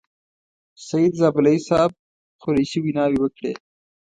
سعید 0.87 1.13
زابلي 1.19 1.55
صاحب، 1.67 1.91
قریشي 2.43 2.79
ویناوې 2.81 3.17
وکړې. 3.21 3.51